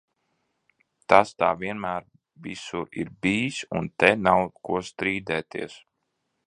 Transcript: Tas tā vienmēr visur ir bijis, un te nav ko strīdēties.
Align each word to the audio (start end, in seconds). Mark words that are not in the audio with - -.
Tas 1.13 1.33
tā 1.41 1.49
vienmēr 1.59 2.07
visur 2.47 2.99
ir 3.03 3.13
bijis, 3.27 3.63
un 3.81 3.93
te 4.05 4.13
nav 4.31 4.45
ko 4.69 4.85
strīdēties. 4.93 5.83